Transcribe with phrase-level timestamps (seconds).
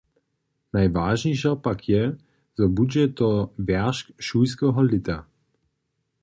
[0.77, 1.99] Najwažnišo pak je,
[2.61, 3.29] zo budźe to
[3.69, 5.17] wjeršk šulskeho lěta.